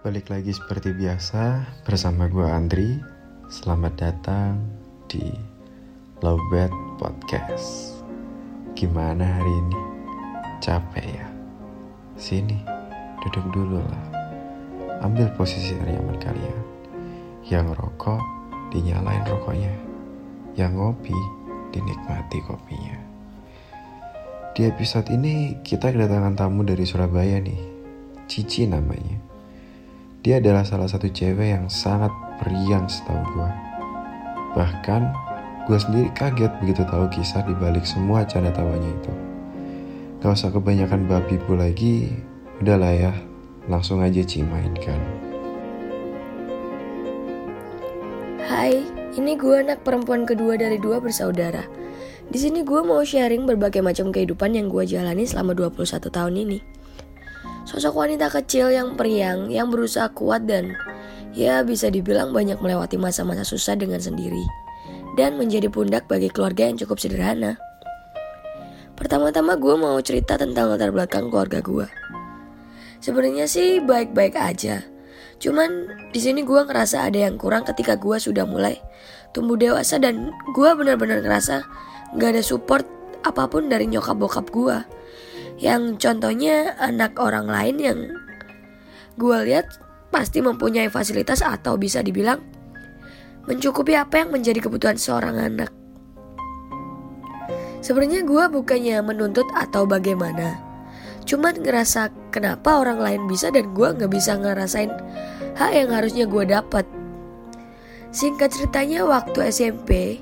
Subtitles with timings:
[0.00, 2.96] Balik lagi seperti biasa bersama gue Andri.
[3.52, 4.56] Selamat datang
[5.04, 5.28] di
[6.24, 8.00] Lowbat Podcast.
[8.72, 9.80] Gimana hari ini?
[10.64, 11.28] Capek ya?
[12.16, 12.64] Sini,
[13.20, 14.04] duduk dulu lah.
[15.04, 16.60] Ambil posisi nyaman kalian.
[17.44, 18.24] Yang rokok,
[18.72, 19.76] dinyalain rokoknya.
[20.56, 21.18] Yang ngopi,
[21.76, 22.96] dinikmati kopinya.
[24.56, 27.60] Di episode ini kita kedatangan tamu dari Surabaya nih.
[28.24, 29.19] Cici namanya.
[30.20, 33.50] Dia adalah salah satu cewek yang sangat periang setahu gue.
[34.52, 35.02] Bahkan
[35.64, 39.12] gue sendiri kaget begitu tahu kisah di balik semua canda tawanya itu.
[40.20, 42.12] Gak usah kebanyakan babi bu lagi,
[42.60, 43.12] udahlah ya,
[43.64, 45.00] langsung aja cimainkan.
[48.44, 48.84] Hai,
[49.16, 51.64] ini gue anak perempuan kedua dari dua bersaudara.
[52.28, 56.69] Di sini gue mau sharing berbagai macam kehidupan yang gue jalani selama 21 tahun ini.
[57.68, 60.74] Sosok wanita kecil yang periang, yang berusaha kuat dan
[61.36, 64.42] ya bisa dibilang banyak melewati masa-masa susah dengan sendiri.
[65.18, 67.58] Dan menjadi pundak bagi keluarga yang cukup sederhana.
[68.94, 71.86] Pertama-tama gue mau cerita tentang latar belakang keluarga gue.
[73.00, 74.84] Sebenarnya sih baik-baik aja.
[75.40, 78.76] Cuman di sini gue ngerasa ada yang kurang ketika gue sudah mulai
[79.32, 81.64] tumbuh dewasa dan gue benar-benar ngerasa
[82.18, 82.84] gak ada support
[83.24, 84.76] apa pun dari nyokap bokap gue
[85.60, 87.98] yang contohnya anak orang lain yang
[89.20, 89.68] gue lihat
[90.08, 92.40] pasti mempunyai fasilitas atau bisa dibilang
[93.44, 95.70] mencukupi apa yang menjadi kebutuhan seorang anak.
[97.80, 100.60] Sebenarnya gue bukannya menuntut atau bagaimana,
[101.24, 104.92] cuman ngerasa kenapa orang lain bisa dan gue nggak bisa ngerasain
[105.56, 106.84] hak yang harusnya gue dapat.
[108.12, 110.20] Singkat ceritanya waktu SMP,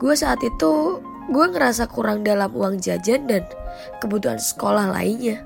[0.00, 3.44] gue saat itu gue ngerasa kurang dalam uang jajan dan
[4.00, 5.44] kebutuhan sekolah lainnya.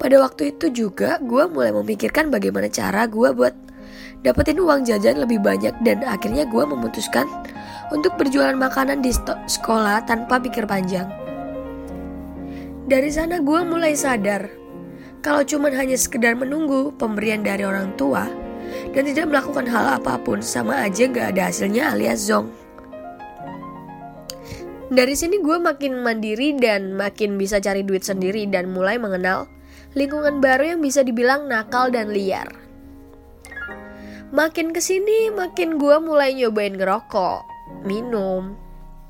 [0.00, 3.54] Pada waktu itu juga gue mulai memikirkan bagaimana cara gue buat
[4.26, 7.30] dapetin uang jajan lebih banyak dan akhirnya gue memutuskan
[7.94, 9.14] untuk berjualan makanan di
[9.46, 11.06] sekolah tanpa pikir panjang.
[12.82, 14.50] Dari sana gue mulai sadar
[15.22, 18.26] kalau cuma hanya sekedar menunggu pemberian dari orang tua
[18.90, 22.61] dan tidak melakukan hal apa pun sama aja gak ada hasilnya alias zong.
[24.92, 29.48] Dari sini gue makin mandiri dan makin bisa cari duit sendiri dan mulai mengenal
[29.96, 32.44] lingkungan baru yang bisa dibilang nakal dan liar.
[34.36, 37.40] Makin ke sini makin gue mulai nyobain ngerokok,
[37.88, 38.52] minum,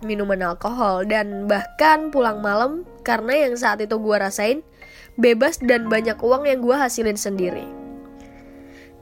[0.06, 4.62] minuman alkohol, dan bahkan pulang malam karena yang saat itu gue rasain
[5.18, 7.66] bebas dan banyak uang yang gue hasilin sendiri.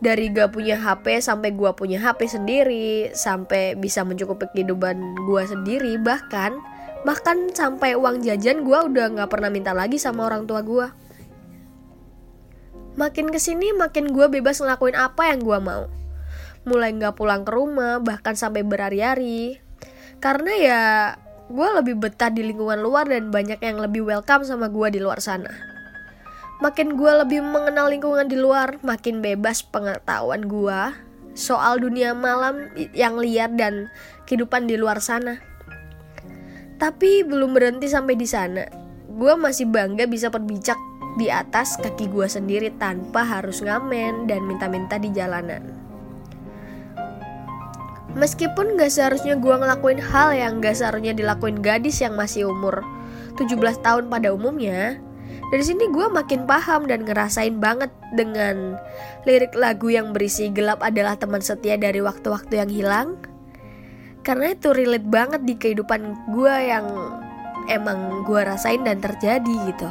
[0.01, 4.97] Dari gak punya HP sampai gue punya HP sendiri, sampai bisa mencukupi kehidupan
[5.29, 6.57] gue sendiri, bahkan
[7.01, 10.87] Bahkan sampai uang jajan gue udah gak pernah minta lagi sama orang tua gue.
[13.01, 15.89] Makin ke sini makin gue bebas ngelakuin apa yang gue mau.
[16.69, 19.65] Mulai gak pulang ke rumah, bahkan sampai berhari-hari.
[20.21, 20.83] Karena ya
[21.49, 25.25] gue lebih betah di lingkungan luar dan banyak yang lebih welcome sama gue di luar
[25.25, 25.51] sana.
[26.61, 30.81] Makin gue lebih mengenal lingkungan di luar, makin bebas pengetahuan gue
[31.33, 33.89] soal dunia malam yang liar dan
[34.29, 35.50] kehidupan di luar sana.
[36.81, 38.65] Tapi belum berhenti sampai di sana.
[39.13, 40.81] Gue masih bangga bisa berbijak
[41.21, 45.61] di atas kaki gue sendiri tanpa harus ngamen dan minta-minta di jalanan.
[48.17, 52.83] Meskipun gak seharusnya gue ngelakuin hal yang gak seharusnya dilakuin gadis yang masih umur
[53.39, 53.55] 17
[53.85, 54.99] tahun pada umumnya,
[55.51, 58.79] dari sini gue makin paham dan ngerasain banget dengan
[59.27, 63.09] lirik lagu yang berisi gelap adalah teman setia dari waktu-waktu yang hilang,
[64.21, 66.87] karena itu relate banget di kehidupan gue yang
[67.69, 69.89] emang gue rasain dan terjadi gitu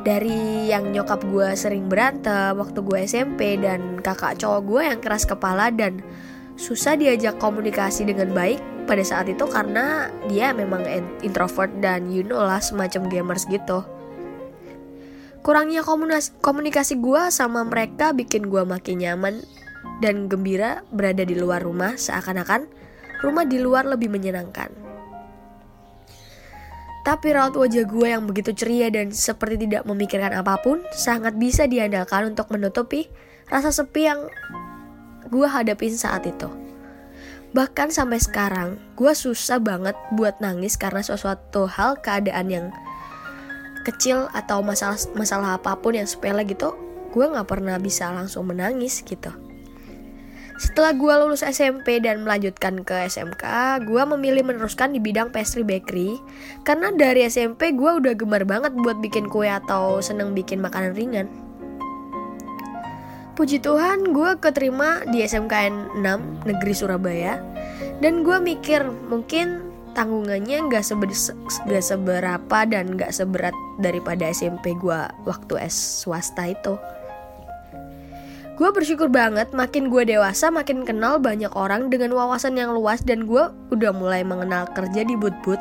[0.00, 5.28] dari yang nyokap gue sering berantem waktu gue SMP dan kakak cowok gue yang keras
[5.28, 6.00] kepala dan
[6.56, 10.82] susah diajak komunikasi dengan baik pada saat itu karena dia memang
[11.20, 13.84] introvert dan you know lah semacam gamers gitu.
[15.40, 15.80] Kurangnya
[16.44, 19.40] komunikasi gue sama mereka bikin gue makin nyaman
[20.00, 22.66] dan gembira berada di luar rumah seakan-akan
[23.20, 24.72] rumah di luar lebih menyenangkan.
[27.00, 31.64] Tapi raut wajah gue yang begitu ceria dan seperti tidak memikirkan apa pun sangat bisa
[31.64, 33.08] diandalkan untuk menutupi
[33.48, 34.28] rasa sepi yang
[35.32, 36.48] gue hadapin saat itu.
[37.50, 42.66] Bahkan sampai sekarang, gue susah banget buat nangis karena sesuatu hal keadaan yang
[43.82, 46.76] kecil atau masalah masalah apa pun yang sepele gitu,
[47.10, 49.49] gue nggak pernah bisa langsung menangis gitu.
[50.60, 56.20] Setelah gue lulus SMP dan melanjutkan ke SMK, gue memilih meneruskan di bidang pastry bakery
[56.68, 61.28] karena dari SMP gue udah gemar banget buat bikin kue atau seneng bikin makanan ringan.
[63.40, 67.40] puji Tuhan gue keterima di SMKN 6 Negeri Surabaya
[68.04, 69.64] dan gue mikir mungkin
[69.96, 71.08] tanggungannya nggak seber,
[71.80, 76.76] seberapa dan nggak seberat daripada SMP gue waktu S swasta itu.
[78.60, 83.24] Gue bersyukur banget makin gue dewasa makin kenal banyak orang dengan wawasan yang luas dan
[83.24, 85.56] gue udah mulai mengenal kerja di but-but.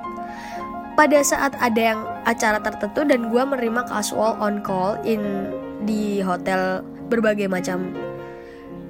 [0.99, 5.47] Pada saat ada yang acara tertentu dan gue menerima casual on call in
[5.87, 7.95] di hotel berbagai macam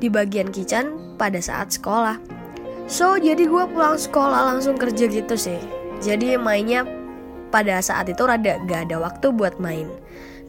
[0.01, 2.17] di bagian kitchen pada saat sekolah.
[2.89, 5.61] So jadi gue pulang sekolah langsung kerja gitu sih.
[6.01, 6.81] Jadi mainnya
[7.53, 9.85] pada saat itu rada gak ada waktu buat main.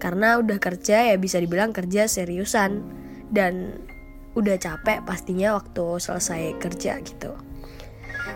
[0.00, 2.99] Karena udah kerja ya bisa dibilang kerja seriusan
[3.30, 3.78] dan
[4.38, 7.34] udah capek pastinya waktu selesai kerja gitu.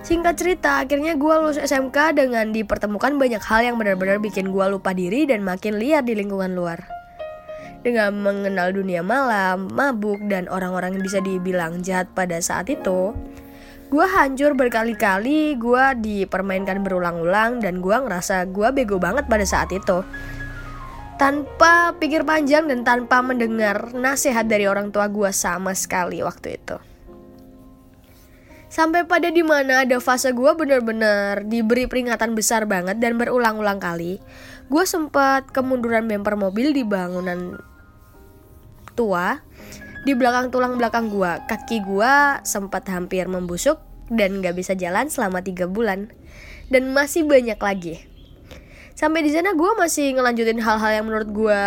[0.04, 4.92] Singkat cerita, akhirnya gue lulus SMK dengan dipertemukan banyak hal yang benar-benar bikin gue lupa
[4.92, 6.82] diri dan makin liar di lingkungan luar.
[7.84, 13.12] Dengan mengenal dunia malam, mabuk, dan orang-orang yang bisa dibilang jahat pada saat itu,
[13.92, 20.00] gue hancur berkali-kali, gue dipermainkan berulang-ulang, dan gue ngerasa gue bego banget pada saat itu
[21.14, 26.76] tanpa pikir panjang dan tanpa mendengar nasihat dari orang tua gue sama sekali waktu itu.
[28.66, 34.18] Sampai pada di mana ada fase gue bener-bener diberi peringatan besar banget dan berulang-ulang kali.
[34.66, 37.54] Gue sempat kemunduran bemper mobil di bangunan
[38.98, 39.38] tua.
[40.02, 43.78] Di belakang tulang belakang gue, kaki gue sempat hampir membusuk
[44.10, 46.10] dan gak bisa jalan selama tiga bulan.
[46.66, 48.13] Dan masih banyak lagi
[48.94, 51.62] sampai di sana gue masih ngelanjutin hal-hal yang menurut gue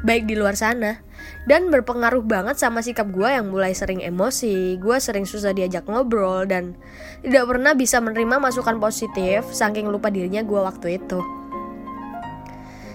[0.00, 0.96] baik di luar sana
[1.44, 6.48] dan berpengaruh banget sama sikap gue yang mulai sering emosi, gue sering susah diajak ngobrol
[6.48, 6.76] dan
[7.20, 11.20] tidak pernah bisa menerima masukan positif saking lupa dirinya gue waktu itu.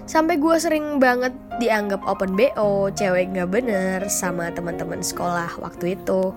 [0.05, 6.29] Sampai gue sering banget dianggap open BO, cewek gak bener sama teman-teman sekolah waktu itu.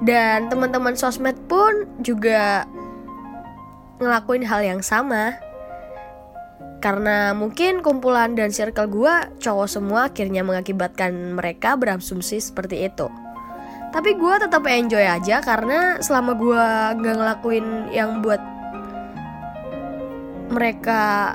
[0.00, 2.64] Dan teman-teman sosmed pun juga
[4.00, 5.36] ngelakuin hal yang sama
[6.78, 13.10] karena mungkin kumpulan dan circle gue cowok semua akhirnya mengakibatkan mereka berasumsi seperti itu.
[13.88, 16.64] Tapi gue tetap enjoy aja karena selama gue
[17.02, 18.38] gak ngelakuin yang buat
[20.52, 21.34] mereka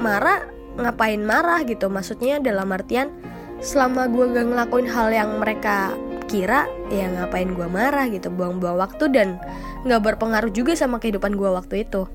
[0.00, 0.50] marah,
[0.80, 1.86] ngapain marah gitu.
[1.92, 3.12] Maksudnya dalam artian
[3.62, 5.94] selama gue gak ngelakuin hal yang mereka
[6.26, 8.32] kira, ya ngapain gue marah gitu.
[8.32, 9.38] Buang-buang waktu dan
[9.84, 12.08] gak berpengaruh juga sama kehidupan gue waktu itu.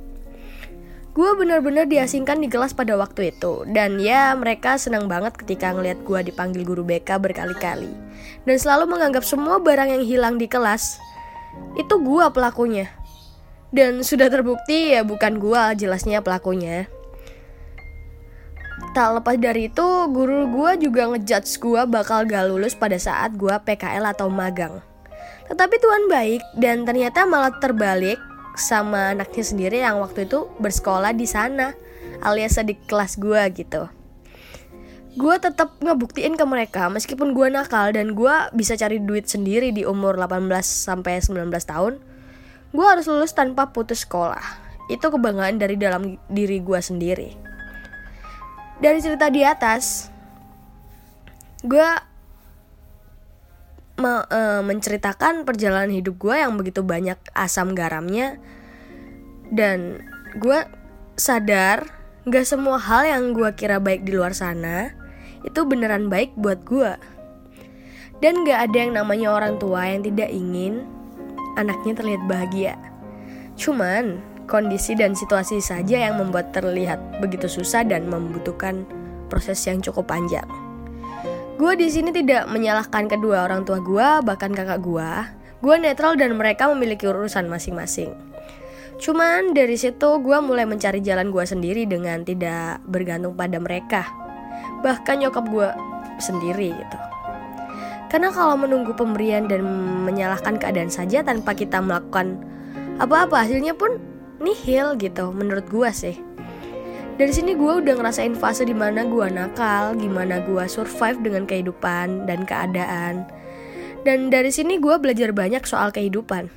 [1.09, 3.65] Gue bener-bener diasingkan di kelas pada waktu itu.
[3.65, 7.89] Dan ya mereka senang banget ketika ngeliat gue dipanggil guru BK berkali-kali.
[8.45, 11.01] Dan selalu menganggap semua barang yang hilang di kelas
[11.73, 12.93] Itu gue pelakunya.
[13.73, 16.85] Dan sudah terbukti ya bukan gue jelasnya pelakunya.
[18.93, 23.51] Tak lepas dari itu, guru gue juga ngejudge gue bakal gak lulus pada saat gue
[23.51, 24.81] PKL atau magang.
[25.49, 28.17] Tetapi Tuhan baik dan ternyata malah terbalik
[28.59, 31.73] sama anaknya sendiri yang waktu itu bersekolah di sana
[32.19, 33.87] alias di kelas gue gitu.
[35.17, 39.83] Gue tetap ngebuktiin ke mereka meskipun gue nakal dan gue bisa cari duit sendiri di
[39.83, 41.93] umur 18 sampai 19 tahun
[42.69, 44.43] gue harus lulus tanpa putus sekolah.
[44.89, 47.29] Itu kebanggaan dari dalam diri gue sendiri.
[48.79, 50.13] Dari cerita di atas
[51.65, 52.08] gue
[53.99, 58.39] me, e, menceritakan perjalanan hidup gue yang begitu banyak asam garamnya.
[59.51, 60.01] Dan
[60.39, 60.59] gue
[61.19, 61.85] sadar
[62.23, 64.93] gak semua hal yang gue kira baik di luar sana
[65.43, 66.93] itu beneran baik buat gue
[68.19, 70.83] dan gak ada yang namanya orang tua yang tidak ingin
[71.55, 72.75] anaknya terlihat bahagia.
[73.55, 78.83] Cuman kondisi dan situasi saja yang membuat terlihat begitu susah dan membutuhkan
[79.31, 80.47] proses yang cukup panjang.
[81.59, 85.09] Gue di sini tidak menyalahkan kedua orang tua gue, bahkan kakak gue.
[85.59, 88.15] Gue netral dan mereka memiliki urusan masing-masing.
[88.95, 94.07] Cuman dari situ gue mulai mencari jalan gue sendiri dengan tidak bergantung pada mereka.
[94.87, 95.67] Bahkan nyokap gue
[96.23, 96.97] sendiri gitu.
[98.07, 99.59] Karena kalau menunggu pemberian dan
[100.07, 102.39] menyalahkan keadaan saja tanpa kita melakukan
[103.03, 103.99] apa-apa hasilnya pun
[104.39, 106.15] nihil gitu menurut gue sih
[107.19, 112.23] dari sini gue udah ngerasain fase di mana gue nakal, gimana gue survive dengan kehidupan
[112.23, 113.27] dan keadaan.
[114.07, 116.47] Dan dari sini gue belajar banyak soal kehidupan.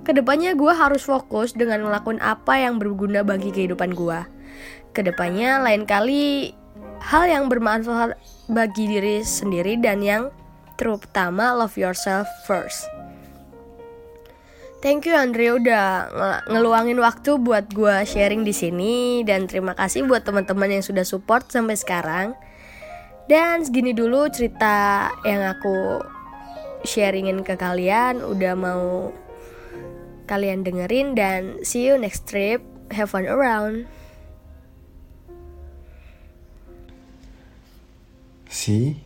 [0.00, 4.24] Ke depannya gue harus fokus dengan ngelakuin apa yang berguna bagi kehidupan gue.
[4.96, 6.56] Ke depannya lain kali
[7.04, 8.16] hal yang bermanfaat
[8.48, 10.32] bagi diri sendiri dan yang
[10.80, 12.88] terutama love yourself first.
[14.80, 16.08] Thank you Andre udah
[16.48, 21.52] ngeluangin waktu buat gue sharing di sini dan terima kasih buat teman-teman yang sudah support
[21.52, 22.32] sampai sekarang.
[23.28, 26.00] Dan segini dulu cerita yang aku
[26.88, 28.24] sharingin ke kalian.
[28.24, 29.12] Udah mau
[30.24, 32.64] kalian dengerin dan see you next trip.
[32.88, 33.84] Have fun around.
[38.48, 38.96] Si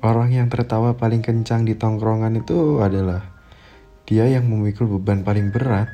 [0.00, 3.33] orang yang tertawa paling kencang di tongkrongan itu adalah
[4.04, 5.88] dia yang memikul beban paling berat.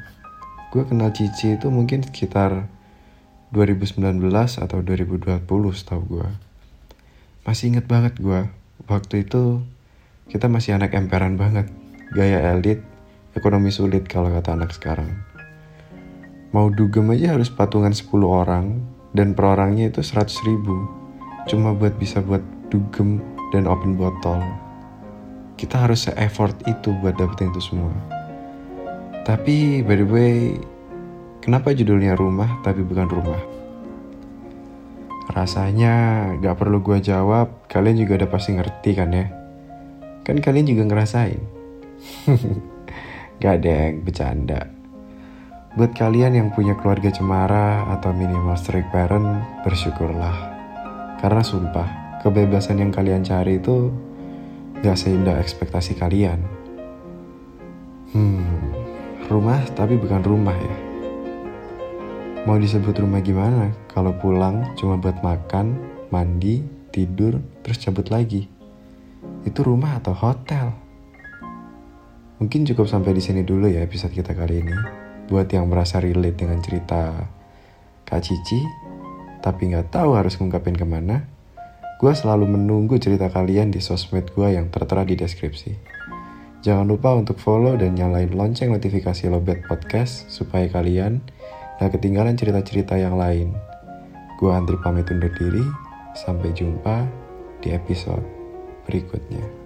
[0.74, 2.66] Gue kenal Cici itu mungkin sekitar
[3.54, 4.02] 2019
[4.58, 6.28] atau 2020 setahu gue.
[7.46, 8.50] Masih inget banget gue,
[8.90, 9.62] waktu itu
[10.30, 11.70] kita masih anak emperan banget.
[12.10, 12.82] Gaya elit,
[13.38, 15.10] ekonomi sulit kalau kata anak sekarang.
[16.50, 18.82] Mau dugem aja harus patungan 10 orang,
[19.14, 20.74] dan per orangnya itu 100 ribu.
[21.46, 22.42] Cuma buat bisa buat
[22.74, 23.22] dugem
[23.54, 24.42] dan open botol.
[25.60, 27.92] Kita harus se-effort itu buat dapetin itu semua.
[29.28, 30.56] Tapi by the way,
[31.44, 33.36] kenapa judulnya rumah tapi bukan rumah?
[35.36, 39.28] Rasanya gak perlu gue jawab, kalian juga udah pasti ngerti kan ya?
[40.24, 41.44] Kan kalian juga ngerasain.
[43.44, 44.64] gak yang bercanda.
[45.76, 50.34] Buat kalian yang punya keluarga cemara atau minimal strict parent, bersyukurlah.
[51.20, 53.92] Karena sumpah, kebebasan yang kalian cari itu
[54.80, 56.40] gak seindah ekspektasi kalian.
[58.16, 58.72] Hmm,
[59.28, 60.76] rumah tapi bukan rumah ya.
[62.48, 65.76] Mau disebut rumah gimana kalau pulang cuma buat makan,
[66.08, 68.48] mandi, tidur, terus cabut lagi?
[69.44, 70.72] Itu rumah atau hotel?
[72.40, 74.76] Mungkin cukup sampai di sini dulu ya episode kita kali ini.
[75.28, 77.28] Buat yang merasa relate dengan cerita
[78.08, 78.64] Kak Cici,
[79.44, 81.28] tapi nggak tahu harus ngungkapin ke mana,
[82.00, 85.76] Gue selalu menunggu cerita kalian di sosmed gue yang tertera di deskripsi.
[86.64, 91.20] Jangan lupa untuk follow dan nyalain lonceng notifikasi Lobet Podcast supaya kalian
[91.76, 93.52] gak ketinggalan cerita-cerita yang lain.
[94.40, 95.60] Gue Andri pamit undur diri,
[96.16, 97.04] sampai jumpa
[97.60, 98.24] di episode
[98.88, 99.59] berikutnya.